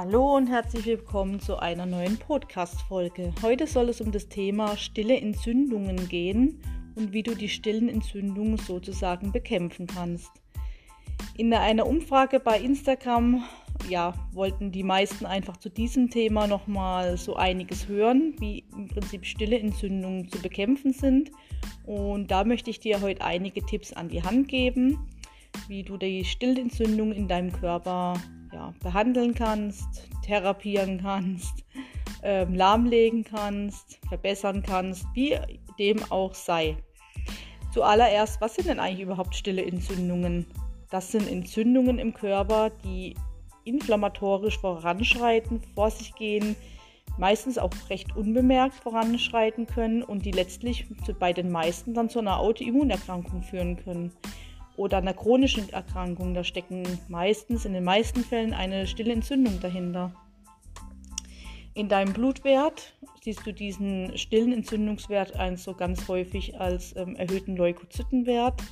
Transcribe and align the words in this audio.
Hallo 0.00 0.36
und 0.36 0.46
herzlich 0.46 0.86
willkommen 0.86 1.40
zu 1.40 1.56
einer 1.58 1.84
neuen 1.84 2.18
Podcast-Folge. 2.18 3.34
Heute 3.42 3.66
soll 3.66 3.88
es 3.88 4.00
um 4.00 4.12
das 4.12 4.28
Thema 4.28 4.76
stille 4.76 5.20
Entzündungen 5.20 6.08
gehen 6.08 6.60
und 6.94 7.12
wie 7.12 7.24
du 7.24 7.34
die 7.34 7.48
stillen 7.48 7.88
Entzündungen 7.88 8.58
sozusagen 8.58 9.32
bekämpfen 9.32 9.88
kannst. 9.88 10.30
In 11.36 11.52
einer 11.52 11.84
Umfrage 11.84 12.38
bei 12.38 12.60
Instagram 12.60 13.42
ja, 13.88 14.14
wollten 14.30 14.70
die 14.70 14.84
meisten 14.84 15.26
einfach 15.26 15.56
zu 15.56 15.68
diesem 15.68 16.10
Thema 16.10 16.46
nochmal 16.46 17.16
so 17.16 17.34
einiges 17.34 17.88
hören, 17.88 18.36
wie 18.38 18.62
im 18.76 18.86
Prinzip 18.86 19.26
stille 19.26 19.58
Entzündungen 19.58 20.28
zu 20.28 20.40
bekämpfen 20.40 20.92
sind. 20.92 21.32
Und 21.86 22.30
da 22.30 22.44
möchte 22.44 22.70
ich 22.70 22.78
dir 22.78 23.00
heute 23.00 23.24
einige 23.24 23.66
Tipps 23.66 23.92
an 23.92 24.08
die 24.08 24.22
Hand 24.22 24.46
geben, 24.46 25.08
wie 25.66 25.82
du 25.82 25.96
die 25.96 26.24
Stillentzündung 26.24 27.10
in 27.10 27.26
deinem 27.26 27.50
Körper 27.50 28.14
ja, 28.52 28.74
behandeln 28.82 29.34
kannst, 29.34 30.08
therapieren 30.24 31.00
kannst, 31.02 31.64
ähm, 32.22 32.54
lahmlegen 32.54 33.24
kannst, 33.24 33.98
verbessern 34.08 34.62
kannst, 34.62 35.06
wie 35.14 35.36
dem 35.78 35.98
auch 36.10 36.34
sei. 36.34 36.76
Zuallererst, 37.72 38.40
was 38.40 38.54
sind 38.54 38.68
denn 38.68 38.80
eigentlich 38.80 39.02
überhaupt 39.02 39.34
stille 39.34 39.64
Entzündungen? 39.64 40.46
Das 40.90 41.12
sind 41.12 41.28
Entzündungen 41.28 41.98
im 41.98 42.14
Körper, 42.14 42.70
die 42.84 43.14
inflammatorisch 43.64 44.58
voranschreiten, 44.58 45.60
vor 45.74 45.90
sich 45.90 46.14
gehen, 46.14 46.56
meistens 47.18 47.58
auch 47.58 47.70
recht 47.90 48.16
unbemerkt 48.16 48.74
voranschreiten 48.74 49.66
können 49.66 50.02
und 50.02 50.24
die 50.24 50.30
letztlich 50.30 50.86
bei 51.18 51.32
den 51.32 51.50
meisten 51.50 51.92
dann 51.92 52.08
zu 52.08 52.20
einer 52.20 52.38
Autoimmunerkrankung 52.38 53.42
führen 53.42 53.76
können 53.76 54.12
oder 54.78 54.98
einer 54.98 55.12
chronischen 55.12 55.68
Erkrankung. 55.70 56.32
Da 56.34 56.44
stecken 56.44 56.84
meistens, 57.08 57.64
in 57.64 57.74
den 57.74 57.84
meisten 57.84 58.24
Fällen, 58.24 58.54
eine 58.54 58.86
stille 58.86 59.12
Entzündung 59.12 59.60
dahinter. 59.60 60.14
In 61.74 61.88
deinem 61.88 62.12
Blutwert 62.12 62.94
siehst 63.22 63.46
du 63.46 63.52
diesen 63.52 64.16
stillen 64.16 64.52
Entzündungswert 64.52 65.34
so 65.56 65.74
ganz 65.74 66.08
häufig 66.08 66.60
als 66.60 66.96
ähm, 66.96 67.14
erhöhten 67.16 67.56
Leukozytenwert. 67.56 68.62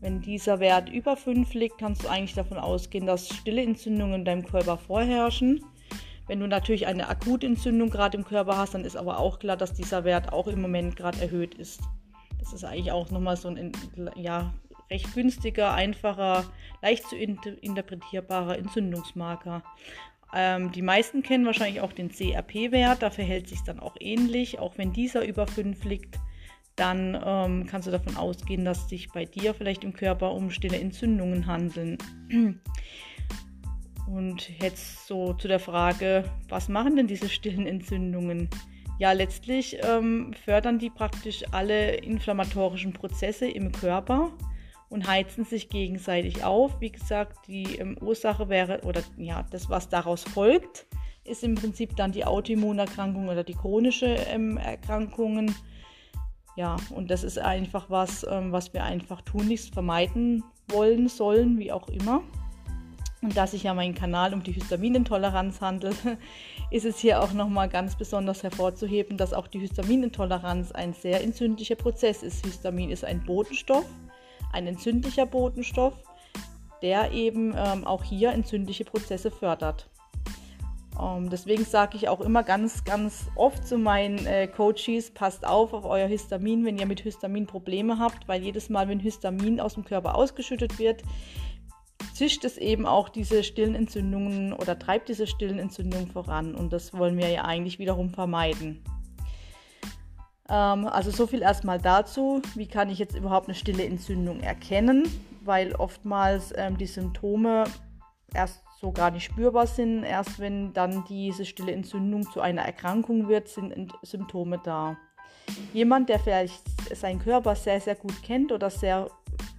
Wenn 0.00 0.20
dieser 0.22 0.60
Wert 0.60 0.88
über 0.88 1.16
5 1.16 1.54
liegt, 1.54 1.78
kannst 1.78 2.04
du 2.04 2.08
eigentlich 2.08 2.34
davon 2.34 2.58
ausgehen, 2.58 3.06
dass 3.06 3.28
stille 3.28 3.62
Entzündungen 3.62 4.20
in 4.20 4.24
deinem 4.24 4.46
Körper 4.46 4.76
vorherrschen. 4.76 5.64
Wenn 6.28 6.40
du 6.40 6.46
natürlich 6.46 6.86
eine 6.86 7.08
Akutentzündung 7.08 7.90
gerade 7.90 8.16
im 8.16 8.24
Körper 8.24 8.56
hast, 8.56 8.74
dann 8.74 8.84
ist 8.84 8.96
aber 8.96 9.18
auch 9.18 9.38
klar, 9.38 9.56
dass 9.56 9.72
dieser 9.72 10.04
Wert 10.04 10.32
auch 10.32 10.46
im 10.46 10.60
Moment 10.60 10.94
gerade 10.96 11.20
erhöht 11.20 11.54
ist. 11.54 11.80
Das 12.38 12.52
ist 12.52 12.64
eigentlich 12.64 12.92
auch 12.92 13.10
nochmal 13.10 13.36
so 13.36 13.48
ein 13.48 13.72
ja, 14.14 14.52
recht 14.90 15.14
günstiger, 15.14 15.72
einfacher, 15.72 16.44
leicht 16.82 17.08
zu 17.08 17.16
interpretierbarer 17.16 18.58
Entzündungsmarker. 18.58 19.62
Ähm, 20.34 20.72
die 20.72 20.82
meisten 20.82 21.22
kennen 21.22 21.46
wahrscheinlich 21.46 21.80
auch 21.80 21.92
den 21.92 22.10
CRP-Wert, 22.10 23.02
da 23.02 23.10
verhält 23.10 23.48
sich 23.48 23.62
dann 23.62 23.80
auch 23.80 23.96
ähnlich. 23.98 24.58
Auch 24.58 24.76
wenn 24.76 24.92
dieser 24.92 25.26
über 25.26 25.46
5 25.46 25.84
liegt, 25.84 26.18
dann 26.76 27.20
ähm, 27.24 27.66
kannst 27.66 27.88
du 27.88 27.92
davon 27.92 28.16
ausgehen, 28.16 28.64
dass 28.64 28.88
sich 28.88 29.10
bei 29.10 29.24
dir 29.24 29.54
vielleicht 29.54 29.84
im 29.84 29.92
Körper 29.92 30.32
um 30.32 30.50
stille 30.50 30.78
Entzündungen 30.78 31.46
handeln. 31.46 31.98
Und 34.06 34.48
jetzt 34.60 35.06
so 35.06 35.34
zu 35.34 35.48
der 35.48 35.60
Frage, 35.60 36.24
was 36.48 36.68
machen 36.68 36.96
denn 36.96 37.06
diese 37.06 37.28
stillen 37.28 37.66
Entzündungen? 37.66 38.48
Ja, 38.98 39.12
letztlich 39.12 39.78
ähm, 39.82 40.32
fördern 40.44 40.78
die 40.78 40.90
praktisch 40.90 41.44
alle 41.52 41.96
inflammatorischen 41.96 42.92
Prozesse 42.92 43.48
im 43.48 43.70
Körper 43.70 44.32
und 44.88 45.06
heizen 45.06 45.44
sich 45.44 45.68
gegenseitig 45.68 46.44
auf. 46.44 46.80
Wie 46.80 46.90
gesagt, 46.92 47.46
die 47.46 47.76
ähm, 47.76 47.96
Ursache 48.00 48.48
wäre, 48.48 48.80
oder 48.84 49.02
ja, 49.16 49.44
das, 49.50 49.68
was 49.68 49.88
daraus 49.88 50.24
folgt, 50.24 50.86
ist 51.24 51.44
im 51.44 51.54
Prinzip 51.54 51.94
dann 51.96 52.12
die 52.12 52.24
Autoimmunerkrankung 52.24 53.28
oder 53.28 53.44
die 53.44 53.54
chronische 53.54 54.06
ähm, 54.06 54.56
Erkrankungen. 54.56 55.54
Ja, 56.56 56.76
und 56.90 57.10
das 57.10 57.22
ist 57.22 57.38
einfach 57.38 57.90
was, 57.90 58.26
ähm, 58.28 58.50
was 58.50 58.72
wir 58.72 58.82
einfach 58.82 59.20
tunlichst 59.22 59.72
vermeiden 59.72 60.42
wollen, 60.68 61.08
sollen, 61.08 61.58
wie 61.58 61.70
auch 61.70 61.88
immer. 61.88 62.22
Und 63.20 63.36
da 63.36 63.46
sich 63.46 63.64
ja 63.64 63.74
mein 63.74 63.94
Kanal 63.94 64.32
um 64.32 64.42
die 64.42 64.52
Histaminintoleranz 64.52 65.60
handelt, 65.60 65.96
ist 66.70 66.84
es 66.84 66.98
hier 66.98 67.20
auch 67.20 67.32
nochmal 67.32 67.68
ganz 67.68 67.96
besonders 67.96 68.42
hervorzuheben, 68.42 69.16
dass 69.16 69.32
auch 69.34 69.48
die 69.48 69.58
Histaminintoleranz 69.58 70.72
ein 70.72 70.94
sehr 70.94 71.22
entzündlicher 71.22 71.74
Prozess 71.74 72.22
ist. 72.22 72.44
Histamin 72.44 72.90
ist 72.90 73.04
ein 73.04 73.24
Botenstoff 73.24 73.86
ein 74.52 74.66
entzündlicher 74.66 75.26
Botenstoff, 75.26 75.94
der 76.82 77.12
eben 77.12 77.54
ähm, 77.56 77.86
auch 77.86 78.04
hier 78.04 78.32
entzündliche 78.32 78.84
Prozesse 78.84 79.30
fördert. 79.30 79.88
Ähm, 81.00 81.30
deswegen 81.30 81.64
sage 81.64 81.96
ich 81.96 82.08
auch 82.08 82.20
immer 82.20 82.42
ganz, 82.42 82.84
ganz 82.84 83.28
oft 83.36 83.66
zu 83.66 83.78
meinen 83.78 84.26
äh, 84.26 84.48
Coaches, 84.48 85.10
passt 85.10 85.46
auf 85.46 85.72
auf 85.72 85.84
euer 85.84 86.08
Histamin, 86.08 86.64
wenn 86.64 86.78
ihr 86.78 86.86
mit 86.86 87.00
Histamin 87.00 87.46
Probleme 87.46 87.98
habt, 87.98 88.26
weil 88.26 88.42
jedes 88.42 88.68
Mal, 88.68 88.88
wenn 88.88 89.00
Histamin 89.00 89.60
aus 89.60 89.74
dem 89.74 89.84
Körper 89.84 90.14
ausgeschüttet 90.16 90.78
wird, 90.78 91.02
zischt 92.14 92.44
es 92.44 92.58
eben 92.58 92.86
auch 92.86 93.08
diese 93.08 93.44
stillen 93.44 93.76
Entzündungen 93.76 94.52
oder 94.52 94.78
treibt 94.78 95.08
diese 95.08 95.26
stillen 95.26 95.58
Entzündungen 95.58 96.08
voran. 96.08 96.54
Und 96.54 96.72
das 96.72 96.92
wollen 96.94 97.16
wir 97.16 97.28
ja 97.28 97.44
eigentlich 97.44 97.78
wiederum 97.78 98.10
vermeiden. 98.10 98.82
Ähm, 100.48 100.86
also 100.86 101.10
so 101.10 101.26
viel 101.26 101.42
erstmal 101.42 101.78
dazu. 101.80 102.42
Wie 102.54 102.66
kann 102.66 102.90
ich 102.90 102.98
jetzt 102.98 103.16
überhaupt 103.16 103.48
eine 103.48 103.54
stille 103.54 103.84
Entzündung 103.84 104.40
erkennen? 104.40 105.08
Weil 105.44 105.74
oftmals 105.74 106.52
ähm, 106.56 106.78
die 106.78 106.86
Symptome 106.86 107.64
erst 108.34 108.62
so 108.80 108.92
gar 108.92 109.10
nicht 109.10 109.24
spürbar 109.24 109.66
sind. 109.66 110.04
Erst 110.04 110.38
wenn 110.38 110.72
dann 110.72 111.04
diese 111.08 111.44
stille 111.44 111.72
Entzündung 111.72 112.22
zu 112.30 112.40
einer 112.40 112.62
Erkrankung 112.62 113.28
wird, 113.28 113.48
sind 113.48 113.92
Symptome 114.02 114.60
da. 114.62 114.96
Jemand, 115.72 116.08
der 116.08 116.18
vielleicht 116.18 116.62
seinen 116.94 117.18
Körper 117.18 117.54
sehr, 117.54 117.80
sehr 117.80 117.94
gut 117.94 118.22
kennt 118.22 118.52
oder 118.52 118.70
sehr 118.70 119.10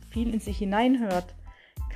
viel 0.09 0.33
in 0.33 0.39
sich 0.39 0.57
hineinhört, 0.59 1.35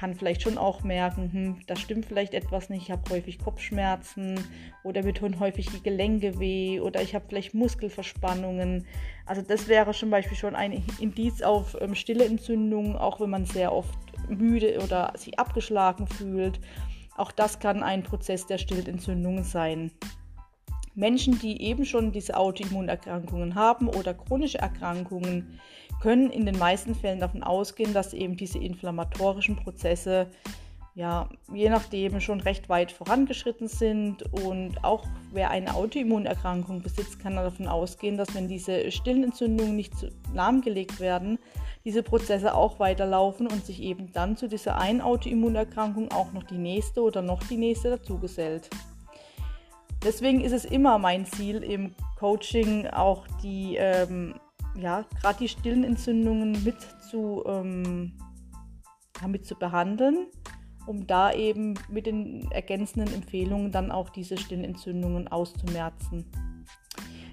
kann 0.04 0.16
vielleicht 0.16 0.42
schon 0.42 0.58
auch 0.58 0.84
merken, 0.84 1.32
hm, 1.32 1.58
da 1.66 1.78
stimmt 1.78 2.06
vielleicht 2.06 2.34
etwas 2.34 2.70
nicht, 2.70 2.82
ich 2.82 2.92
habe 2.92 3.10
häufig 3.10 3.40
Kopfschmerzen 3.40 4.38
oder 4.84 5.02
mir 5.02 5.14
tun 5.14 5.40
häufig 5.40 5.70
die 5.70 5.82
Gelenke 5.82 6.42
weh 6.42 6.82
oder 6.82 7.02
ich 7.02 7.16
habe 7.16 7.24
vielleicht 7.30 7.54
Muskelverspannungen. 7.54 8.86
Also 9.26 9.42
das 9.42 9.70
wäre 9.70 9.94
zum 9.94 10.10
Beispiel 10.10 10.36
schon 10.36 10.58
ein 10.58 10.84
Indiz 11.00 11.42
auf 11.42 11.78
ähm, 11.80 11.96
stille 11.96 12.26
Entzündungen, 12.26 12.98
auch 12.98 13.22
wenn 13.22 13.30
man 13.30 13.46
sehr 13.46 13.72
oft 13.72 13.98
müde 14.28 14.82
oder 14.84 15.14
sich 15.16 15.40
abgeschlagen 15.40 16.06
fühlt. 16.06 16.60
Auch 17.16 17.32
das 17.32 17.60
kann 17.60 17.82
ein 17.82 18.04
Prozess 18.04 18.46
der 18.46 18.58
Stillentzündungen 18.58 19.46
sein. 19.46 19.90
Menschen, 20.96 21.40
die 21.40 21.62
eben 21.62 21.86
schon 21.86 22.12
diese 22.12 22.36
Autoimmunerkrankungen 22.36 23.56
haben 23.56 23.88
oder 23.88 24.14
chronische 24.14 24.58
Erkrankungen, 24.58 25.62
können 26.02 26.30
in 26.30 26.46
den 26.46 26.58
meisten 26.58 26.96
Fällen 26.96 27.20
davon 27.20 27.44
ausgehen, 27.44 27.94
dass 27.94 28.14
eben 28.14 28.38
diese 28.38 28.60
inflammatorischen 28.60 29.56
Prozesse 29.56 30.28
ja, 30.96 31.28
je 31.52 31.70
nachdem 31.70 32.20
schon 32.20 32.40
recht 32.40 32.70
weit 32.70 32.92
vorangeschritten 32.92 33.68
sind. 33.68 34.22
Und 34.32 34.84
auch 34.84 35.06
wer 35.32 35.50
eine 35.50 35.74
Autoimmunerkrankung 35.74 36.84
besitzt, 36.84 37.20
kann 37.20 37.36
davon 37.36 37.68
ausgehen, 37.68 38.18
dass 38.18 38.36
wenn 38.36 38.48
diese 38.48 38.92
stillen 38.92 39.24
Entzündungen 39.24 39.76
nicht 39.76 39.94
lahmgelegt 40.34 41.00
werden, 41.00 41.40
diese 41.84 42.04
Prozesse 42.04 42.54
auch 42.54 42.80
weiterlaufen 42.80 43.48
und 43.48 43.66
sich 43.66 43.82
eben 43.82 44.12
dann 44.14 44.38
zu 44.38 44.48
dieser 44.48 44.78
einen 44.78 45.02
Autoimmunerkrankung 45.02 46.12
auch 46.12 46.32
noch 46.32 46.44
die 46.44 46.58
nächste 46.58 47.02
oder 47.02 47.22
noch 47.22 47.44
die 47.44 47.58
nächste 47.58 47.90
dazugesellt. 47.90 48.70
Deswegen 50.04 50.42
ist 50.42 50.52
es 50.52 50.66
immer 50.66 51.00
mein 51.00 51.26
Ziel 51.26 51.64
im 51.64 51.96
Coaching 52.20 52.88
auch 52.88 53.26
die 53.42 53.78
ähm, 53.78 54.36
ja, 54.76 55.06
gerade 55.22 55.40
die 55.40 55.48
stillen 55.48 55.84
Entzündungen 55.84 56.64
mit 56.64 56.76
zu, 57.10 57.44
ähm, 57.46 58.14
mit 59.28 59.46
zu 59.46 59.56
behandeln, 59.56 60.28
um 60.86 61.08
da 61.08 61.32
eben 61.32 61.76
mit 61.90 62.06
den 62.06 62.50
ergänzenden 62.52 63.14
Empfehlungen 63.14 63.72
dann 63.72 63.92
auch 63.92 64.10
diese 64.10 64.38
stillen 64.38 64.64
Entzündungen 64.64 65.28
auszumerzen. 65.28 66.26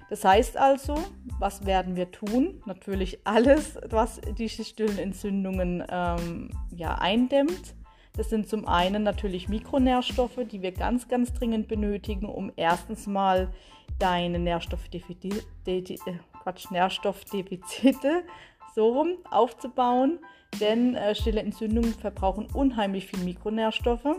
Das 0.09 0.25
heißt 0.25 0.57
also, 0.57 0.95
was 1.39 1.65
werden 1.65 1.95
wir 1.95 2.11
tun? 2.11 2.61
Natürlich 2.65 3.25
alles, 3.25 3.77
was 3.89 4.19
diese 4.37 4.65
stillen 4.65 4.97
Entzündungen 4.97 5.83
ähm, 5.89 6.49
ja, 6.75 6.95
eindämmt. 6.95 7.75
Das 8.17 8.29
sind 8.29 8.49
zum 8.49 8.67
einen 8.67 9.03
natürlich 9.03 9.47
Mikronährstoffe, 9.47 10.39
die 10.51 10.61
wir 10.61 10.73
ganz, 10.73 11.07
ganz 11.07 11.33
dringend 11.33 11.69
benötigen, 11.69 12.25
um 12.27 12.51
erstens 12.57 13.07
mal 13.07 13.53
deine 13.99 14.37
Nährstoffdefizite, 14.37 16.19
Quatsch, 16.41 16.71
Nährstoffdefizite 16.71 18.23
so 18.75 18.89
rum 18.89 19.17
aufzubauen, 19.29 20.19
denn 20.59 20.95
äh, 20.95 21.15
stille 21.15 21.41
Entzündungen 21.41 21.93
verbrauchen 21.93 22.47
unheimlich 22.53 23.07
viel 23.07 23.19
Mikronährstoffe. 23.19 24.17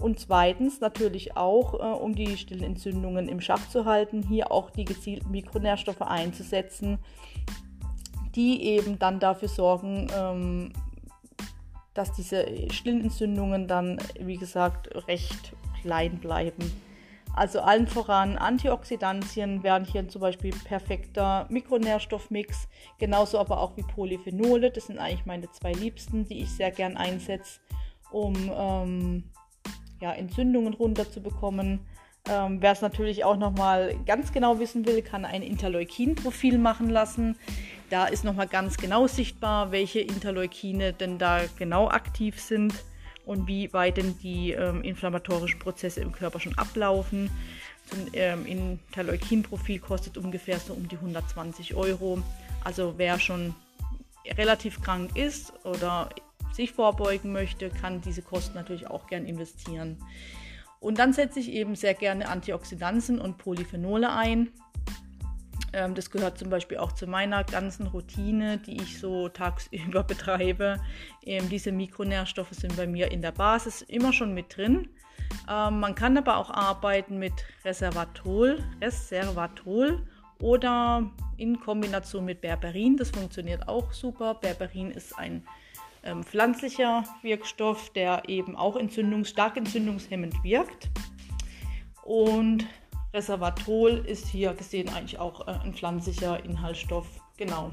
Und 0.00 0.18
zweitens 0.18 0.80
natürlich 0.80 1.36
auch, 1.36 1.74
äh, 1.74 2.02
um 2.02 2.14
die 2.14 2.36
stillen 2.36 2.64
Entzündungen 2.64 3.28
im 3.28 3.40
Schach 3.40 3.68
zu 3.68 3.84
halten, 3.84 4.22
hier 4.22 4.50
auch 4.50 4.70
die 4.70 4.84
gezielten 4.84 5.30
Mikronährstoffe 5.30 6.02
einzusetzen, 6.02 6.98
die 8.34 8.64
eben 8.64 8.98
dann 8.98 9.20
dafür 9.20 9.48
sorgen, 9.48 10.08
ähm, 10.16 10.72
dass 11.94 12.12
diese 12.12 12.46
stillen 12.72 13.02
Entzündungen 13.02 13.68
dann, 13.68 13.98
wie 14.18 14.38
gesagt, 14.38 14.88
recht 15.06 15.52
klein 15.82 16.18
bleiben. 16.18 16.72
Also 17.34 17.60
allen 17.60 17.86
voran 17.86 18.36
Antioxidantien 18.36 19.62
wären 19.62 19.84
hier 19.84 20.06
zum 20.08 20.20
Beispiel 20.20 20.52
perfekter 20.64 21.46
Mikronährstoffmix, 21.48 22.68
genauso 22.98 23.38
aber 23.38 23.58
auch 23.58 23.76
wie 23.76 23.82
Polyphenole. 23.82 24.70
Das 24.70 24.86
sind 24.86 24.98
eigentlich 24.98 25.24
meine 25.24 25.50
zwei 25.50 25.72
Liebsten, 25.72 26.26
die 26.26 26.42
ich 26.42 26.50
sehr 26.50 26.70
gern 26.70 26.96
einsetze, 26.96 27.60
um 28.10 28.34
ähm, 28.54 29.24
ja, 30.00 30.12
Entzündungen 30.12 30.74
runterzubekommen. 30.74 31.80
Ähm, 32.28 32.60
Wer 32.60 32.72
es 32.72 32.82
natürlich 32.82 33.24
auch 33.24 33.36
nochmal 33.36 33.96
ganz 34.04 34.32
genau 34.32 34.58
wissen 34.58 34.86
will, 34.86 35.00
kann 35.00 35.24
ein 35.24 35.42
Interleukin-Profil 35.42 36.58
machen 36.58 36.90
lassen. 36.90 37.36
Da 37.88 38.06
ist 38.06 38.24
nochmal 38.24 38.46
ganz 38.46 38.76
genau 38.76 39.06
sichtbar, 39.06 39.72
welche 39.72 40.00
Interleukine 40.00 40.92
denn 40.92 41.18
da 41.18 41.40
genau 41.58 41.88
aktiv 41.88 42.38
sind 42.40 42.74
und 43.24 43.46
wie 43.46 43.72
weit 43.72 43.96
denn 43.96 44.18
die 44.18 44.52
ähm, 44.52 44.82
inflammatorischen 44.82 45.58
Prozesse 45.58 46.00
im 46.00 46.12
Körper 46.12 46.40
schon 46.40 46.56
ablaufen. 46.58 47.30
So 47.90 47.96
ein 47.96 48.10
ähm, 48.14 48.46
Interleukin-Profil 48.46 49.78
kostet 49.78 50.16
ungefähr 50.16 50.58
so 50.58 50.72
um 50.72 50.88
die 50.88 50.96
120 50.96 51.74
Euro. 51.74 52.22
Also 52.64 52.94
wer 52.96 53.18
schon 53.18 53.54
relativ 54.36 54.80
krank 54.80 55.16
ist 55.16 55.52
oder 55.64 56.10
sich 56.52 56.72
vorbeugen 56.72 57.32
möchte, 57.32 57.70
kann 57.70 58.00
diese 58.00 58.22
Kosten 58.22 58.54
natürlich 58.54 58.86
auch 58.86 59.06
gern 59.06 59.24
investieren. 59.24 59.98
Und 60.80 60.98
dann 60.98 61.12
setze 61.12 61.38
ich 61.38 61.50
eben 61.52 61.76
sehr 61.76 61.94
gerne 61.94 62.28
Antioxidantien 62.28 63.20
und 63.20 63.38
Polyphenole 63.38 64.12
ein. 64.12 64.48
Ähm, 65.72 65.94
das 65.94 66.10
gehört 66.10 66.38
zum 66.38 66.50
Beispiel 66.50 66.78
auch 66.78 66.92
zu 66.92 67.06
meiner 67.06 67.44
ganzen 67.44 67.86
Routine, 67.86 68.58
die 68.58 68.76
ich 68.80 68.98
so 68.98 69.28
tagsüber 69.28 70.02
betreibe. 70.06 70.78
Ähm, 71.24 71.48
diese 71.48 71.72
Mikronährstoffe 71.72 72.52
sind 72.52 72.76
bei 72.76 72.86
mir 72.86 73.10
in 73.10 73.22
der 73.22 73.32
Basis 73.32 73.82
immer 73.82 74.12
schon 74.12 74.34
mit 74.34 74.56
drin. 74.56 74.88
Ähm, 75.50 75.80
man 75.80 75.94
kann 75.94 76.16
aber 76.16 76.36
auch 76.36 76.50
arbeiten 76.50 77.18
mit 77.18 77.32
Reservatol, 77.64 78.62
Reservatol 78.80 80.06
oder 80.40 81.10
in 81.36 81.58
Kombination 81.60 82.24
mit 82.24 82.40
Berberin. 82.40 82.96
Das 82.96 83.10
funktioniert 83.10 83.68
auch 83.68 83.92
super. 83.92 84.34
Berberin 84.34 84.90
ist 84.90 85.18
ein 85.18 85.42
ähm, 86.04 86.24
pflanzlicher 86.24 87.04
Wirkstoff, 87.22 87.90
der 87.90 88.28
eben 88.28 88.56
auch 88.56 88.76
entzündungs 88.76 89.30
stark 89.30 89.56
entzündungshemmend 89.56 90.42
wirkt. 90.42 90.90
Und 92.02 92.66
Reservatol 93.12 94.04
ist 94.06 94.26
hier 94.26 94.54
gesehen 94.54 94.88
eigentlich 94.88 95.18
auch 95.18 95.46
äh, 95.46 95.52
ein 95.52 95.74
pflanzlicher 95.74 96.44
Inhaltsstoff. 96.44 97.06
Genau. 97.36 97.72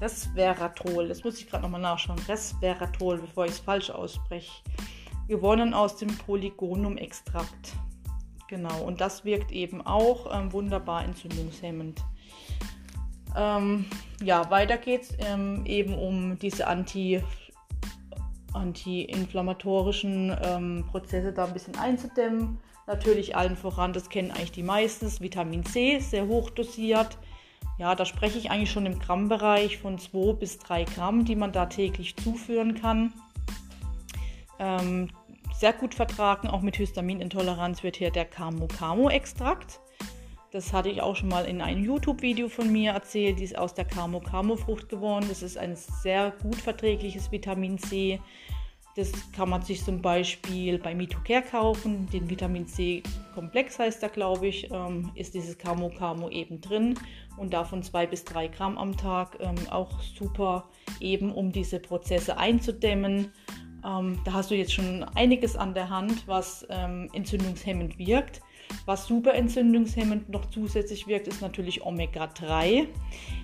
Resveratrol, 0.00 1.08
das 1.08 1.24
muss 1.24 1.38
ich 1.38 1.48
gerade 1.48 1.62
nochmal 1.62 1.80
nachschauen. 1.80 2.18
Resveratrol, 2.26 3.18
bevor 3.18 3.44
ich 3.44 3.52
es 3.52 3.58
falsch 3.58 3.90
ausspreche. 3.90 4.62
Gewonnen 5.28 5.74
aus 5.74 5.96
dem 5.96 6.08
Polygonum-Extrakt. 6.08 7.74
Genau, 8.48 8.82
und 8.82 9.00
das 9.00 9.24
wirkt 9.24 9.52
eben 9.52 9.80
auch 9.86 10.36
ähm, 10.36 10.52
wunderbar 10.52 11.04
entzündungshemmend. 11.04 12.02
Ähm, 13.36 13.86
ja, 14.22 14.50
weiter 14.50 14.76
geht 14.76 15.02
es 15.02 15.16
ähm, 15.20 15.64
eben 15.66 15.94
um 15.94 16.38
diese 16.38 16.66
Anti- 16.66 17.22
anti-inflammatorischen 18.52 20.36
ähm, 20.42 20.84
Prozesse 20.90 21.32
da 21.32 21.44
ein 21.44 21.52
bisschen 21.52 21.76
einzudämmen. 21.76 22.58
Natürlich 22.90 23.36
allen 23.36 23.56
voran, 23.56 23.92
das 23.92 24.08
kennen 24.08 24.32
eigentlich 24.32 24.50
die 24.50 24.64
meisten, 24.64 25.06
Vitamin 25.20 25.64
C, 25.64 26.00
sehr 26.00 26.26
hoch 26.26 26.50
dosiert. 26.50 27.18
Ja, 27.78 27.94
da 27.94 28.04
spreche 28.04 28.36
ich 28.36 28.50
eigentlich 28.50 28.72
schon 28.72 28.84
im 28.84 28.98
Grammbereich 28.98 29.78
von 29.78 29.96
2 29.96 30.32
bis 30.32 30.58
3 30.58 30.86
Gramm, 30.86 31.24
die 31.24 31.36
man 31.36 31.52
da 31.52 31.66
täglich 31.66 32.16
zuführen 32.16 32.74
kann. 32.74 33.12
Ähm, 34.58 35.08
sehr 35.56 35.72
gut 35.72 35.94
vertragen, 35.94 36.48
auch 36.48 36.62
mit 36.62 36.78
Histaminintoleranz 36.78 37.84
wird 37.84 37.94
hier 37.94 38.10
der 38.10 38.24
Camo-Camo-Extrakt. 38.24 39.78
Das 40.50 40.72
hatte 40.72 40.88
ich 40.88 41.00
auch 41.00 41.14
schon 41.14 41.28
mal 41.28 41.44
in 41.44 41.60
einem 41.60 41.84
YouTube-Video 41.84 42.48
von 42.48 42.72
mir 42.72 42.90
erzählt. 42.90 43.38
Die 43.38 43.44
ist 43.44 43.56
aus 43.56 43.72
der 43.72 43.84
Camo-Camo-Frucht 43.84 44.88
geworden. 44.88 45.26
Das 45.28 45.44
ist 45.44 45.56
ein 45.56 45.76
sehr 45.76 46.32
gut 46.42 46.56
verträgliches 46.56 47.30
Vitamin 47.30 47.78
C. 47.78 48.18
Das 49.00 49.12
kann 49.32 49.48
man 49.48 49.62
sich 49.62 49.82
zum 49.82 50.02
Beispiel 50.02 50.78
bei 50.78 50.94
Mitocare 50.94 51.40
kaufen. 51.40 52.06
Den 52.12 52.28
Vitamin 52.28 52.66
C-Komplex 52.66 53.78
heißt 53.78 54.02
da, 54.02 54.08
glaube 54.08 54.48
ich, 54.48 54.70
ähm, 54.70 55.10
ist 55.14 55.32
dieses 55.32 55.56
Camo 55.56 55.88
Camo 55.88 56.28
eben 56.28 56.60
drin 56.60 56.98
und 57.38 57.54
davon 57.54 57.82
zwei 57.82 58.06
bis 58.06 58.26
drei 58.26 58.48
Gramm 58.48 58.76
am 58.76 58.94
Tag. 58.94 59.38
Ähm, 59.40 59.54
auch 59.70 60.02
super, 60.02 60.68
eben 61.00 61.32
um 61.32 61.50
diese 61.50 61.80
Prozesse 61.80 62.36
einzudämmen. 62.36 63.32
Ähm, 63.84 64.20
da 64.24 64.32
hast 64.32 64.50
du 64.50 64.54
jetzt 64.54 64.72
schon 64.72 65.04
einiges 65.14 65.56
an 65.56 65.74
der 65.74 65.88
Hand, 65.88 66.26
was 66.26 66.66
ähm, 66.70 67.08
entzündungshemmend 67.12 67.98
wirkt. 67.98 68.40
Was 68.86 69.06
super 69.06 69.34
entzündungshemmend 69.34 70.28
noch 70.28 70.46
zusätzlich 70.46 71.06
wirkt, 71.06 71.26
ist 71.28 71.42
natürlich 71.42 71.84
Omega-3. 71.84 72.86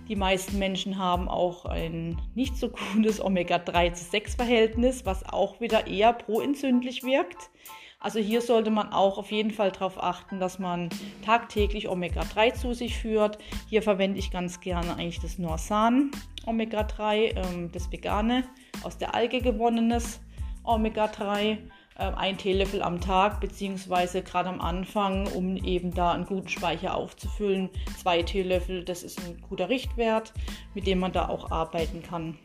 Die 0.09 0.17
meisten 0.17 0.59
Menschen 0.59 0.99
haben 0.99 1.29
auch 1.29 1.65
ein 1.65 2.21
nicht 2.35 2.57
so 2.57 2.71
gutes 2.95 3.21
Omega-3 3.21 3.93
zu 3.93 4.05
6-Verhältnis, 4.17 5.05
was 5.05 5.29
auch 5.29 5.61
wieder 5.61 5.87
eher 5.87 6.13
proentzündlich 6.13 7.03
wirkt. 7.03 7.51
Also 7.99 8.21
hier 8.21 8.41
sollte 8.41 8.71
man 8.71 8.93
auch 8.93 9.19
auf 9.19 9.33
jeden 9.33 9.51
Fall 9.51 9.73
darauf 9.73 10.01
achten, 10.01 10.39
dass 10.39 10.59
man 10.59 10.91
tagtäglich 11.25 11.89
Omega-3 11.89 12.55
zu 12.55 12.73
sich 12.73 12.97
führt. 12.97 13.39
Hier 13.69 13.83
verwende 13.83 14.19
ich 14.19 14.31
ganz 14.31 14.61
gerne 14.61 14.95
eigentlich 14.95 15.21
das 15.21 15.39
Norsan 15.39 16.13
Omega-3, 16.47 17.37
ähm, 17.37 17.73
das 17.73 17.91
vegane, 17.91 18.45
aus 18.85 18.97
der 18.99 19.15
Alge 19.15 19.41
gewonnenes 19.41 20.21
Omega-3 20.67 21.59
ähm, 21.99 22.15
ein 22.15 22.37
Teelöffel 22.37 22.83
am 22.83 23.01
Tag, 23.01 23.41
beziehungsweise 23.41 24.23
gerade 24.23 24.51
am 24.51 24.61
Anfang, 24.61 25.27
um 25.29 25.57
eben 25.57 25.95
da 25.95 26.13
einen 26.13 26.27
guten 26.27 26.49
Speicher 26.49 26.95
aufzufüllen, 26.95 27.71
zwei 27.97 28.23
Teelöffel, 28.23 28.85
das 28.85 29.03
ist 29.03 29.19
ein 29.21 29.41
guter 29.49 29.71
Richtwert, 29.71 30.35
mit 30.75 30.87
dem 30.87 30.99
man 30.99 31.13
da 31.13 31.29
auch 31.29 31.51
arbeiten 31.51 32.03
kann. 32.03 32.39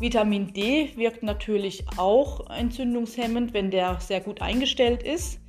Vitamin 0.00 0.52
D 0.52 0.96
wirkt 0.96 1.22
natürlich 1.22 1.84
auch 1.96 2.50
entzündungshemmend, 2.50 3.52
wenn 3.52 3.70
der 3.70 4.00
sehr 4.00 4.20
gut 4.20 4.42
eingestellt 4.42 5.02
ist. 5.02 5.40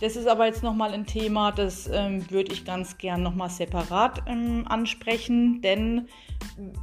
Das 0.00 0.16
ist 0.16 0.26
aber 0.26 0.46
jetzt 0.46 0.62
nochmal 0.62 0.92
ein 0.92 1.06
Thema, 1.06 1.52
das 1.52 1.88
ähm, 1.92 2.30
würde 2.30 2.52
ich 2.52 2.64
ganz 2.64 2.98
gern 2.98 3.22
nochmal 3.22 3.50
separat 3.50 4.22
ähm, 4.26 4.64
ansprechen, 4.68 5.62
denn 5.62 6.08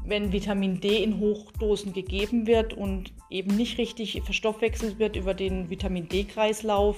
wenn 0.06 0.32
Vitamin 0.32 0.80
D 0.80 1.04
in 1.04 1.20
Hochdosen 1.20 1.94
gegeben 1.94 2.48
wird 2.48 2.74
und 2.74 3.12
eben 3.30 3.56
nicht 3.56 3.78
richtig 3.78 4.22
verstoffwechselt 4.24 5.00
wird 5.00 5.16
über 5.16 5.34
den 5.34 5.70
Vitamin 5.70 6.08
D-Kreislauf, 6.10 6.98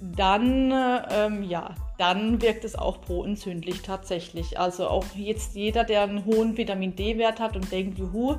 dann, 0.00 0.72
ähm, 1.10 1.42
ja, 1.42 1.74
dann 1.98 2.40
wirkt 2.42 2.64
es 2.64 2.74
auch 2.74 3.00
proentzündlich 3.00 3.82
tatsächlich. 3.82 4.58
Also 4.58 4.88
auch 4.88 5.04
jetzt 5.14 5.54
jeder, 5.54 5.84
der 5.84 6.02
einen 6.02 6.24
hohen 6.24 6.56
Vitamin 6.56 6.96
D-Wert 6.96 7.38
hat 7.38 7.56
und 7.56 7.70
denkt, 7.70 7.98
juhu, 7.98 8.36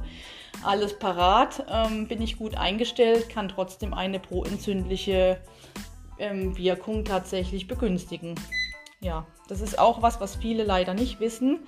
alles 0.64 0.98
parat, 0.98 1.66
ähm, 1.70 2.08
bin 2.08 2.22
ich 2.22 2.38
gut 2.38 2.56
eingestellt, 2.56 3.30
kann 3.30 3.48
trotzdem 3.48 3.94
eine 3.94 4.20
proentzündliche 4.20 5.38
ähm, 6.22 6.56
Wirkung 6.58 7.04
tatsächlich 7.04 7.68
begünstigen. 7.68 8.36
Ja, 9.02 9.26
das 9.48 9.60
ist 9.60 9.80
auch 9.80 10.02
was, 10.02 10.22
was 10.22 10.36
viele 10.36 10.64
leider 10.64 10.94
nicht 10.94 11.20
wissen. 11.20 11.60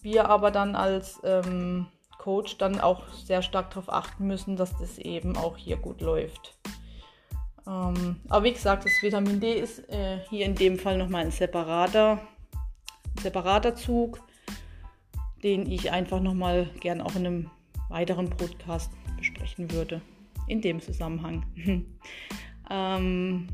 Wir 0.00 0.30
aber 0.30 0.50
dann 0.50 0.76
als 0.76 1.20
ähm, 1.24 1.86
Coach 2.18 2.58
dann 2.58 2.80
auch 2.80 3.08
sehr 3.12 3.42
stark 3.42 3.70
darauf 3.70 3.92
achten 3.92 4.26
müssen, 4.26 4.56
dass 4.56 4.76
das 4.78 4.98
eben 4.98 5.36
auch 5.36 5.56
hier 5.56 5.76
gut 5.76 6.00
läuft. 6.00 6.56
Ähm, 7.66 8.20
aber 8.28 8.44
wie 8.44 8.52
gesagt, 8.52 8.84
das 8.84 9.02
Vitamin 9.02 9.40
D 9.40 9.54
ist 9.54 9.88
äh, 9.90 10.20
hier 10.30 10.46
in 10.46 10.54
dem 10.54 10.78
Fall 10.78 10.96
nochmal 10.96 11.24
ein 11.24 11.32
separater, 11.32 12.20
separater 13.20 13.74
Zug, 13.74 14.20
den 15.42 15.68
ich 15.68 15.90
einfach 15.90 16.20
nochmal 16.20 16.70
gern 16.78 17.00
auch 17.00 17.16
in 17.16 17.26
einem 17.26 17.50
weiteren 17.88 18.30
Podcast 18.30 18.92
besprechen 19.16 19.72
würde. 19.72 20.00
In 20.46 20.60
dem 20.60 20.80
Zusammenhang. 20.80 21.44
ähm, 22.70 23.48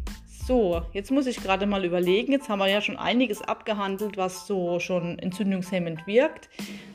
so, 0.46 0.82
jetzt 0.92 1.10
muss 1.10 1.26
ich 1.26 1.36
gerade 1.36 1.66
mal 1.66 1.84
überlegen. 1.84 2.32
Jetzt 2.32 2.48
haben 2.48 2.58
wir 2.58 2.68
ja 2.68 2.80
schon 2.80 2.96
einiges 2.96 3.42
abgehandelt, 3.42 4.16
was 4.16 4.46
so 4.46 4.80
schon 4.80 5.18
entzündungshemmend 5.18 6.06
wirkt. 6.06 6.48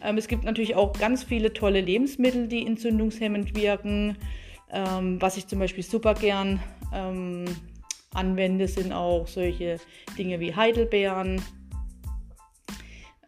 Ähm, 0.04 0.18
es 0.18 0.28
gibt 0.28 0.44
natürlich 0.44 0.76
auch 0.76 0.94
ganz 0.94 1.24
viele 1.24 1.54
tolle 1.54 1.82
Lebensmittel, 1.82 2.48
die 2.48 2.66
entzündungshemmend 2.66 3.56
wirken. 3.56 4.18
Ähm, 4.72 5.22
was 5.22 5.38
ich 5.38 5.48
zum 5.48 5.60
Beispiel 5.60 5.84
super 5.84 6.14
gern 6.14 6.60
ähm, 6.94 7.46
anwende, 8.14 8.68
sind 8.68 8.92
auch 8.92 9.28
solche 9.28 9.80
Dinge 10.18 10.40
wie 10.40 10.56
Heidelbeeren, 10.56 11.42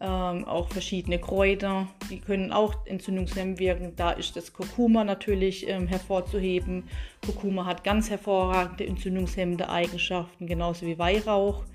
ähm, 0.01 0.45
auch 0.45 0.69
verschiedene 0.69 1.19
Kräuter, 1.19 1.87
die 2.09 2.19
können 2.19 2.51
auch 2.53 2.85
entzündungshemmend 2.85 3.59
wirken. 3.59 3.93
Da 3.97 4.11
ist 4.11 4.35
das 4.35 4.53
Kurkuma 4.53 5.03
natürlich 5.03 5.67
ähm, 5.67 5.87
hervorzuheben. 5.87 6.83
Kurkuma 7.25 7.65
hat 7.65 7.83
ganz 7.83 8.09
hervorragende 8.09 8.87
entzündungshemmende 8.87 9.69
Eigenschaften, 9.69 10.47
genauso 10.47 10.85
wie 10.85 10.97
Weihrauch. 10.97 11.65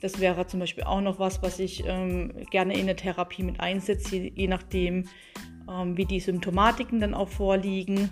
Das 0.00 0.20
wäre 0.20 0.46
zum 0.46 0.60
Beispiel 0.60 0.84
auch 0.84 1.00
noch 1.00 1.18
was, 1.18 1.42
was 1.42 1.58
ich 1.58 1.84
ähm, 1.86 2.32
gerne 2.50 2.78
in 2.78 2.86
der 2.86 2.96
Therapie 2.96 3.42
mit 3.42 3.60
einsetze, 3.60 4.16
je, 4.16 4.32
je 4.34 4.46
nachdem, 4.46 5.08
ähm, 5.70 5.96
wie 5.96 6.04
die 6.06 6.20
Symptomatiken 6.20 7.00
dann 7.00 7.14
auch 7.14 7.28
vorliegen. 7.28 8.08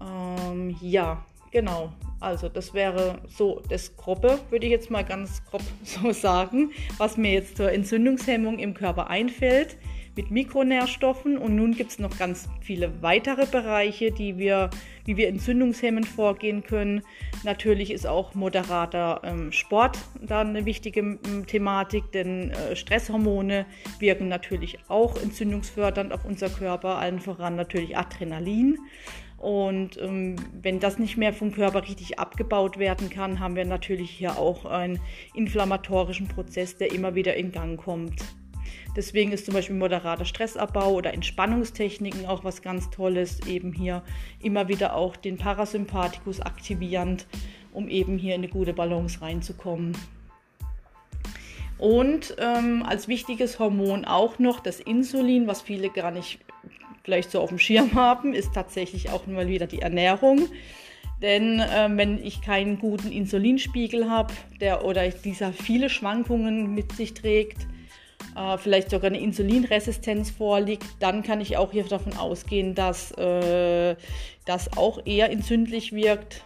Ähm, 0.00 0.76
ja, 0.80 1.24
genau. 1.50 1.92
Also 2.20 2.48
das 2.48 2.74
wäre 2.74 3.20
so 3.28 3.62
das 3.68 3.96
Grobe, 3.96 4.38
würde 4.50 4.66
ich 4.66 4.72
jetzt 4.72 4.90
mal 4.90 5.04
ganz 5.04 5.42
grob 5.44 5.62
so 5.84 6.12
sagen, 6.12 6.72
was 6.96 7.16
mir 7.16 7.32
jetzt 7.32 7.56
zur 7.56 7.72
Entzündungshemmung 7.72 8.58
im 8.58 8.74
Körper 8.74 9.08
einfällt 9.08 9.76
mit 10.18 10.32
Mikronährstoffen. 10.32 11.38
Und 11.38 11.54
nun 11.54 11.74
gibt 11.74 11.92
es 11.92 11.98
noch 12.00 12.18
ganz 12.18 12.48
viele 12.60 13.02
weitere 13.02 13.46
Bereiche, 13.46 14.10
die 14.10 14.36
wir, 14.36 14.68
wie 15.04 15.16
wir 15.16 15.28
entzündungshemmend 15.28 16.08
vorgehen 16.08 16.64
können. 16.64 17.02
Natürlich 17.44 17.92
ist 17.92 18.04
auch 18.04 18.34
moderater 18.34 19.20
ähm, 19.22 19.52
Sport 19.52 19.96
da 20.20 20.40
eine 20.40 20.64
wichtige 20.64 21.00
ähm, 21.00 21.46
Thematik, 21.46 22.10
denn 22.10 22.50
äh, 22.50 22.74
Stresshormone 22.74 23.64
wirken 24.00 24.26
natürlich 24.26 24.80
auch 24.88 25.16
entzündungsfördernd 25.22 26.12
auf 26.12 26.24
unser 26.24 26.50
Körper, 26.50 26.98
allen 26.98 27.20
voran 27.20 27.54
natürlich 27.54 27.96
Adrenalin. 27.96 28.76
Und 29.36 29.98
ähm, 29.98 30.34
wenn 30.60 30.80
das 30.80 30.98
nicht 30.98 31.16
mehr 31.16 31.32
vom 31.32 31.52
Körper 31.52 31.84
richtig 31.84 32.18
abgebaut 32.18 32.76
werden 32.80 33.08
kann, 33.08 33.38
haben 33.38 33.54
wir 33.54 33.64
natürlich 33.64 34.10
hier 34.10 34.36
auch 34.36 34.64
einen 34.64 34.98
inflammatorischen 35.32 36.26
Prozess, 36.26 36.76
der 36.76 36.92
immer 36.92 37.14
wieder 37.14 37.36
in 37.36 37.52
Gang 37.52 37.80
kommt. 37.80 38.20
Deswegen 38.96 39.32
ist 39.32 39.44
zum 39.44 39.54
Beispiel 39.54 39.76
moderater 39.76 40.24
Stressabbau 40.24 40.92
oder 40.92 41.14
Entspannungstechniken 41.14 42.26
auch 42.26 42.44
was 42.44 42.62
ganz 42.62 42.90
Tolles, 42.90 43.40
eben 43.46 43.72
hier 43.72 44.02
immer 44.40 44.68
wieder 44.68 44.94
auch 44.94 45.16
den 45.16 45.36
Parasympathikus 45.36 46.40
aktivierend, 46.40 47.26
um 47.72 47.88
eben 47.88 48.18
hier 48.18 48.34
in 48.34 48.42
eine 48.42 48.48
gute 48.48 48.72
Balance 48.72 49.20
reinzukommen. 49.20 49.96
Und 51.78 52.34
ähm, 52.38 52.82
als 52.82 53.06
wichtiges 53.06 53.58
Hormon 53.58 54.04
auch 54.04 54.38
noch 54.40 54.60
das 54.60 54.80
Insulin, 54.80 55.46
was 55.46 55.62
viele 55.62 55.90
gar 55.90 56.10
nicht 56.10 56.40
vielleicht 57.04 57.30
so 57.30 57.40
auf 57.40 57.50
dem 57.50 57.58
Schirm 57.58 57.94
haben, 57.94 58.34
ist 58.34 58.52
tatsächlich 58.52 59.10
auch 59.10 59.26
mal 59.26 59.48
wieder 59.48 59.66
die 59.66 59.80
Ernährung. 59.80 60.48
Denn 61.22 61.60
äh, 61.60 61.88
wenn 61.90 62.22
ich 62.22 62.42
keinen 62.42 62.78
guten 62.78 63.10
Insulinspiegel 63.10 64.10
habe, 64.10 64.32
der 64.60 64.84
oder 64.84 65.08
dieser 65.08 65.52
viele 65.52 65.88
Schwankungen 65.88 66.74
mit 66.74 66.92
sich 66.92 67.14
trägt, 67.14 67.66
äh, 68.36 68.58
vielleicht 68.58 68.90
sogar 68.90 69.10
eine 69.10 69.20
Insulinresistenz 69.20 70.30
vorliegt, 70.30 70.86
dann 71.00 71.22
kann 71.22 71.40
ich 71.40 71.56
auch 71.56 71.72
hier 71.72 71.84
davon 71.84 72.16
ausgehen, 72.16 72.74
dass 72.74 73.12
äh, 73.12 73.96
das 74.44 74.76
auch 74.76 75.04
eher 75.04 75.30
entzündlich 75.30 75.92
wirkt 75.92 76.44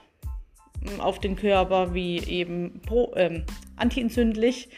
mm, 0.80 1.00
auf 1.00 1.18
den 1.18 1.36
Körper 1.36 1.94
wie 1.94 2.18
eben 2.18 2.80
pro, 2.86 3.12
ähm, 3.16 3.44
antientzündlich. 3.76 4.68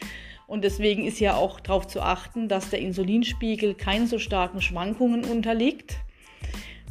Und 0.47 0.63
deswegen 0.63 1.05
ist 1.05 1.19
ja 1.19 1.35
auch 1.35 1.59
darauf 1.59 1.87
zu 1.87 2.01
achten, 2.01 2.47
dass 2.47 2.69
der 2.69 2.79
Insulinspiegel 2.79 3.73
keinen 3.73 4.07
so 4.07 4.19
starken 4.19 4.61
Schwankungen 4.61 5.25
unterliegt. 5.25 5.97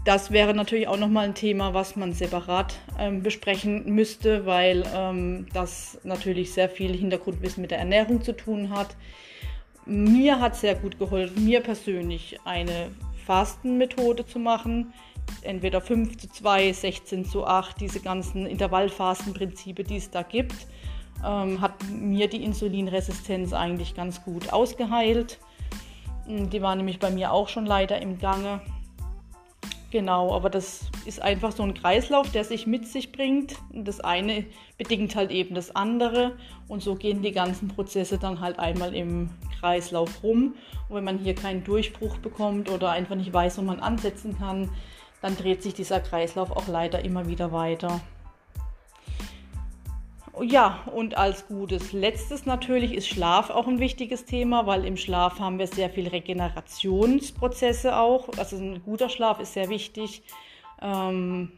Das 0.05 0.33
wäre 0.33 0.53
natürlich 0.53 0.87
auch 0.87 0.99
nochmal 0.99 1.27
ein 1.27 1.35
Thema, 1.35 1.73
was 1.73 1.97
man 1.97 2.13
separat 2.13 2.75
ähm, 2.99 3.23
besprechen 3.23 3.95
müsste, 3.95 4.45
weil 4.45 4.85
ähm, 4.95 5.47
das 5.55 5.99
natürlich 6.05 6.53
sehr 6.53 6.69
viel 6.69 6.95
Hintergrundwissen 6.95 7.63
mit 7.63 7.71
der 7.71 7.79
Ernährung 7.79 8.23
zu 8.23 8.33
tun 8.33 8.69
hat. 8.69 8.97
Mir 9.87 10.41
hat 10.41 10.57
sehr 10.57 10.75
gut 10.75 10.99
geholfen, 10.99 11.45
mir 11.45 11.61
persönlich 11.61 12.39
eine 12.45 12.91
Fastenmethode 13.27 14.27
zu 14.27 14.39
machen. 14.39 14.93
Entweder 15.43 15.81
5 15.81 16.17
zu 16.17 16.29
2, 16.29 16.73
16 16.73 17.25
zu 17.25 17.47
8, 17.47 17.81
diese 17.81 18.01
ganzen 18.01 18.47
Intervallfastenprinzipe, 18.47 19.85
die 19.85 19.97
es 19.97 20.11
da 20.11 20.23
gibt 20.23 20.67
ähm, 21.25 21.61
hat 21.61 21.73
mir 21.91 22.29
die 22.29 22.45
Insulinresistenz 22.45 23.53
eigentlich 23.53 23.95
ganz 23.95 24.23
gut 24.23 24.53
ausgeheilt. 24.53 25.39
Die 26.27 26.63
war 26.63 26.75
nämlich 26.75 26.99
bei 26.99 27.11
mir 27.11 27.33
auch 27.33 27.49
schon 27.49 27.67
leider 27.67 28.01
im 28.01 28.19
Gange. 28.19 28.61
Genau, 29.95 30.35
aber 30.35 30.51
das 30.51 30.91
ist 31.05 31.23
einfach 31.23 31.53
so 31.53 31.63
ein 31.63 31.73
Kreislauf, 31.73 32.29
der 32.33 32.43
sich 32.43 32.67
mit 32.67 32.85
sich 32.89 33.13
bringt. 33.13 33.55
Das 33.73 34.01
eine 34.01 34.45
bedingt 34.77 35.15
halt 35.15 35.31
eben 35.31 35.55
das 35.55 35.77
andere 35.77 36.33
und 36.67 36.83
so 36.83 36.97
gehen 36.97 37.23
die 37.23 37.31
ganzen 37.31 37.69
Prozesse 37.69 38.19
dann 38.19 38.41
halt 38.41 38.59
einmal 38.59 38.93
im 38.93 39.31
Kreislauf 39.61 40.25
rum. 40.25 40.57
Und 40.89 40.97
wenn 40.97 41.05
man 41.05 41.19
hier 41.19 41.37
keinen 41.37 41.63
Durchbruch 41.63 42.19
bekommt 42.19 42.73
oder 42.73 42.91
einfach 42.91 43.15
nicht 43.15 43.33
weiß, 43.33 43.59
wo 43.59 43.63
man 43.63 43.79
ansetzen 43.79 44.37
kann, 44.37 44.69
dann 45.23 45.37
dreht 45.37 45.63
sich 45.63 45.75
dieser 45.75 46.01
Kreislauf 46.01 46.51
auch 46.51 46.67
leider 46.67 47.05
immer 47.05 47.29
wieder 47.29 47.53
weiter. 47.53 48.01
Ja, 50.43 50.83
und 50.93 51.17
als 51.17 51.47
gutes 51.47 51.93
letztes 51.93 52.45
natürlich 52.45 52.93
ist 52.93 53.07
Schlaf 53.07 53.51
auch 53.51 53.69
ein 53.69 53.79
wichtiges 53.79 54.25
Thema, 54.25 54.67
weil 54.67 54.85
im 54.85 54.97
Schlaf 54.97 55.39
haben 55.39 55.61
wir 55.61 55.69
sehr 55.69 55.91
viel 55.91 56.09
Regenerationsprozesse 56.09 57.97
auch. 57.97 58.29
Also 58.37 58.57
ein 58.57 58.83
guter 58.83 59.09
Schlaf 59.09 59.39
ist 59.39 59.53
sehr 59.53 59.69
wichtig. 59.69 60.23
Ähm, 60.83 61.53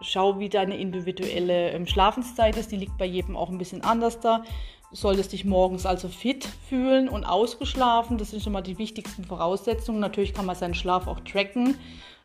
schau, 0.00 0.40
wie 0.40 0.48
deine 0.48 0.76
individuelle 0.78 1.70
ähm, 1.70 1.86
Schlafenszeit 1.86 2.56
ist. 2.56 2.72
Die 2.72 2.76
liegt 2.76 2.98
bei 2.98 3.06
jedem 3.06 3.36
auch 3.36 3.50
ein 3.50 3.58
bisschen 3.58 3.84
anders 3.84 4.18
da. 4.18 4.42
Du 4.90 4.96
solltest 4.96 5.32
dich 5.32 5.44
morgens 5.44 5.86
also 5.86 6.08
fit 6.08 6.48
fühlen 6.68 7.08
und 7.08 7.24
ausgeschlafen. 7.24 8.18
Das 8.18 8.32
sind 8.32 8.42
schon 8.42 8.52
mal 8.52 8.62
die 8.62 8.78
wichtigsten 8.78 9.24
Voraussetzungen. 9.24 10.00
Natürlich 10.00 10.34
kann 10.34 10.46
man 10.46 10.56
seinen 10.56 10.74
Schlaf 10.74 11.06
auch 11.06 11.20
tracken. 11.20 11.76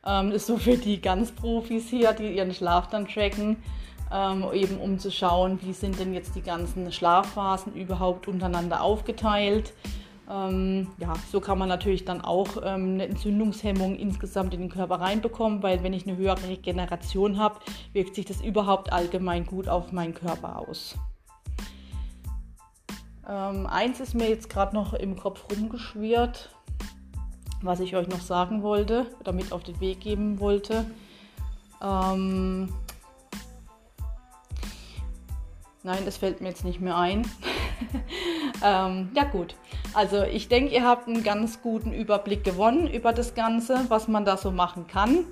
Ähm, 0.03 0.31
ist 0.31 0.47
so 0.47 0.57
für 0.57 0.77
die 0.77 0.99
ganz 1.01 1.31
Profis 1.33 1.87
hier, 1.87 2.13
die 2.13 2.35
ihren 2.35 2.53
Schlaf 2.53 2.87
dann 2.87 3.07
tracken 3.07 3.57
ähm, 4.11 4.45
eben 4.53 4.77
um 4.77 4.99
zu 4.99 5.11
schauen, 5.11 5.59
wie 5.61 5.73
sind 5.73 5.99
denn 5.99 6.13
jetzt 6.13 6.35
die 6.35 6.41
ganzen 6.41 6.91
Schlafphasen 6.91 7.73
überhaupt 7.73 8.27
untereinander 8.27 8.81
aufgeteilt. 8.81 9.73
Ähm, 10.29 10.87
ja, 10.97 11.13
so 11.31 11.39
kann 11.39 11.57
man 11.57 11.69
natürlich 11.69 12.03
dann 12.03 12.21
auch 12.21 12.57
ähm, 12.57 12.93
eine 12.93 13.07
Entzündungshemmung 13.07 13.95
insgesamt 13.95 14.53
in 14.53 14.61
den 14.61 14.69
Körper 14.69 14.95
reinbekommen, 14.99 15.63
weil 15.63 15.83
wenn 15.83 15.93
ich 15.93 16.05
eine 16.05 16.17
höhere 16.17 16.47
Regeneration 16.47 17.37
habe, 17.37 17.59
wirkt 17.93 18.15
sich 18.15 18.25
das 18.25 18.41
überhaupt 18.41 18.91
allgemein 18.91 19.45
gut 19.45 19.69
auf 19.69 19.91
meinen 19.93 20.13
Körper 20.13 20.59
aus. 20.59 20.97
Ähm, 23.27 23.67
eins 23.67 23.99
ist 23.99 24.15
mir 24.15 24.29
jetzt 24.29 24.49
gerade 24.49 24.75
noch 24.75 24.93
im 24.93 25.17
Kopf 25.17 25.45
rumgeschwirrt, 25.51 26.49
was 27.61 27.79
ich 27.79 27.95
euch 27.95 28.07
noch 28.07 28.21
sagen 28.21 28.63
wollte, 28.63 29.05
damit 29.23 29.51
auf 29.51 29.63
den 29.63 29.79
Weg 29.79 30.01
geben 30.01 30.39
wollte. 30.39 30.85
Ähm, 31.81 32.69
Nein, 35.87 36.03
das 36.03 36.17
fällt 36.17 36.41
mir 36.41 36.49
jetzt 36.49 36.65
nicht 36.65 36.81
mehr 36.81 36.97
ein. 36.97 37.21
ähm, 38.61 39.09
ja 39.15 39.23
gut, 39.23 39.55
also 39.93 40.21
ich 40.23 40.49
denke, 40.49 40.73
ihr 40.73 40.83
habt 40.83 41.07
einen 41.07 41.23
ganz 41.23 41.61
guten 41.61 41.93
Überblick 41.93 42.43
gewonnen 42.43 42.91
über 42.91 43.13
das 43.13 43.35
Ganze, 43.35 43.85
was 43.87 44.09
man 44.09 44.25
da 44.25 44.35
so 44.35 44.51
machen 44.51 44.87
kann. 44.87 45.23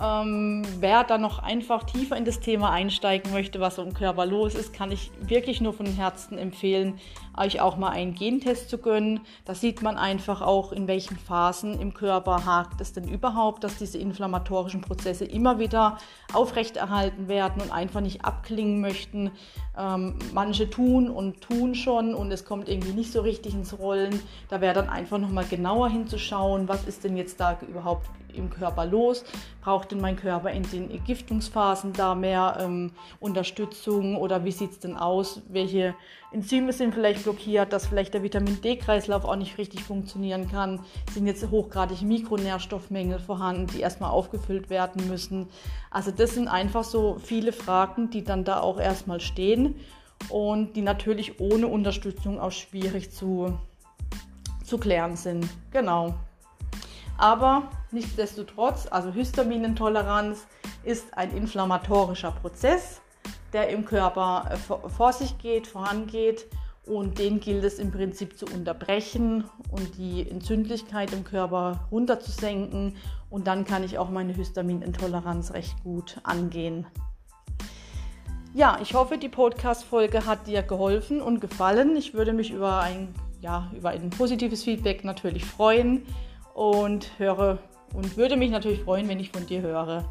Ähm, 0.00 0.62
wer 0.80 1.04
da 1.04 1.18
noch 1.18 1.38
einfach 1.38 1.84
tiefer 1.84 2.16
in 2.16 2.24
das 2.24 2.40
Thema 2.40 2.70
einsteigen 2.70 3.32
möchte, 3.32 3.60
was 3.60 3.76
so 3.76 3.82
im 3.82 3.94
Körper 3.94 4.26
los 4.26 4.56
ist, 4.56 4.72
kann 4.72 4.90
ich 4.90 5.12
wirklich 5.20 5.60
nur 5.60 5.72
von 5.72 5.86
Herzen 5.86 6.36
empfehlen, 6.36 6.98
euch 7.36 7.60
auch 7.60 7.76
mal 7.76 7.90
einen 7.90 8.14
Gentest 8.14 8.70
zu 8.70 8.78
gönnen. 8.78 9.20
Da 9.44 9.54
sieht 9.54 9.82
man 9.82 9.96
einfach 9.96 10.42
auch, 10.42 10.72
in 10.72 10.88
welchen 10.88 11.16
Phasen 11.16 11.80
im 11.80 11.94
Körper 11.94 12.44
hakt 12.44 12.80
es 12.80 12.92
denn 12.92 13.06
überhaupt, 13.06 13.62
dass 13.62 13.76
diese 13.76 13.98
inflammatorischen 13.98 14.80
Prozesse 14.80 15.26
immer 15.26 15.60
wieder 15.60 15.98
aufrechterhalten 16.32 17.28
werden 17.28 17.62
und 17.62 17.70
einfach 17.70 18.00
nicht 18.00 18.24
abklingen 18.24 18.80
möchten. 18.80 19.30
Ähm, 19.78 20.16
manche 20.32 20.70
tun 20.70 21.08
und 21.08 21.40
tun 21.40 21.76
schon 21.76 22.14
und 22.14 22.32
es 22.32 22.44
kommt 22.44 22.68
irgendwie 22.68 22.92
nicht 22.92 23.12
so 23.12 23.20
richtig 23.20 23.54
ins 23.54 23.78
Rollen. 23.78 24.20
Da 24.48 24.60
wäre 24.60 24.74
dann 24.74 24.88
einfach 24.88 25.18
nochmal 25.18 25.44
genauer 25.44 25.88
hinzuschauen, 25.88 26.68
was 26.68 26.84
ist 26.84 27.04
denn 27.04 27.16
jetzt 27.16 27.38
da 27.38 27.56
überhaupt 27.68 28.08
im 28.36 28.50
Körper 28.50 28.86
los? 28.86 29.24
Braucht 29.62 29.92
denn 29.92 30.00
mein 30.00 30.16
Körper 30.16 30.50
in 30.50 30.62
den 30.70 30.90
Entgiftungsphasen 30.90 31.92
da 31.92 32.14
mehr 32.14 32.58
ähm, 32.60 32.92
Unterstützung 33.20 34.16
oder 34.16 34.44
wie 34.44 34.52
sieht 34.52 34.72
es 34.72 34.78
denn 34.80 34.96
aus? 34.96 35.42
Welche 35.48 35.94
Enzyme 36.32 36.72
sind 36.72 36.94
vielleicht 36.94 37.22
blockiert, 37.22 37.72
dass 37.72 37.86
vielleicht 37.86 38.12
der 38.12 38.22
Vitamin 38.22 38.60
D-Kreislauf 38.60 39.24
auch 39.24 39.36
nicht 39.36 39.56
richtig 39.56 39.82
funktionieren 39.82 40.50
kann? 40.50 40.80
Sind 41.12 41.26
jetzt 41.26 41.48
hochgradig 41.50 42.02
Mikronährstoffmängel 42.02 43.20
vorhanden, 43.20 43.68
die 43.68 43.80
erstmal 43.80 44.10
aufgefüllt 44.10 44.68
werden 44.68 45.08
müssen? 45.08 45.48
Also 45.90 46.10
das 46.10 46.34
sind 46.34 46.48
einfach 46.48 46.84
so 46.84 47.18
viele 47.22 47.52
Fragen, 47.52 48.10
die 48.10 48.24
dann 48.24 48.44
da 48.44 48.60
auch 48.60 48.80
erstmal 48.80 49.20
stehen 49.20 49.76
und 50.28 50.74
die 50.74 50.82
natürlich 50.82 51.40
ohne 51.40 51.68
Unterstützung 51.68 52.40
auch 52.40 52.52
schwierig 52.52 53.10
zu, 53.10 53.58
zu 54.64 54.78
klären 54.78 55.16
sind. 55.16 55.46
Genau. 55.70 56.14
Aber 57.16 57.68
nichtsdestotrotz, 57.92 58.86
also 58.90 59.10
Histaminintoleranz 59.10 60.46
ist 60.82 61.16
ein 61.16 61.34
inflammatorischer 61.36 62.32
Prozess, 62.32 63.00
der 63.52 63.68
im 63.68 63.84
Körper 63.84 64.50
äh, 64.50 64.56
vor 64.56 65.12
sich 65.12 65.38
geht, 65.38 65.66
vorangeht 65.66 66.46
und 66.86 67.18
den 67.18 67.40
gilt 67.40 67.64
es 67.64 67.78
im 67.78 67.90
Prinzip 67.90 68.36
zu 68.36 68.46
unterbrechen 68.46 69.44
und 69.70 69.96
die 69.96 70.28
Entzündlichkeit 70.28 71.12
im 71.12 71.24
Körper 71.24 71.88
runterzusenken 71.90 72.96
und 73.30 73.46
dann 73.46 73.64
kann 73.64 73.84
ich 73.84 73.96
auch 73.96 74.10
meine 74.10 74.32
Histaminintoleranz 74.32 75.52
recht 75.54 75.82
gut 75.82 76.18
angehen. 76.24 76.86
Ja, 78.52 78.78
ich 78.82 78.94
hoffe, 78.94 79.18
die 79.18 79.28
Podcast-Folge 79.28 80.26
hat 80.26 80.46
dir 80.46 80.62
geholfen 80.62 81.20
und 81.20 81.40
gefallen. 81.40 81.96
Ich 81.96 82.14
würde 82.14 82.32
mich 82.32 82.52
über 82.52 82.80
ein, 82.80 83.12
ja, 83.40 83.68
über 83.76 83.90
ein 83.90 84.10
positives 84.10 84.62
Feedback 84.62 85.04
natürlich 85.04 85.44
freuen 85.44 86.06
und 86.54 87.10
höre 87.18 87.58
und 87.92 88.16
würde 88.16 88.36
mich 88.36 88.50
natürlich 88.50 88.80
freuen, 88.80 89.08
wenn 89.08 89.20
ich 89.20 89.30
von 89.30 89.46
dir 89.46 89.60
höre. 89.60 90.04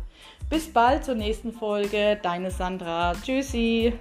Bis 0.50 0.72
bald 0.72 1.04
zur 1.04 1.16
nächsten 1.16 1.52
Folge. 1.52 2.20
Deine 2.22 2.52
Sandra. 2.52 3.14
Tschüssi. 3.24 3.94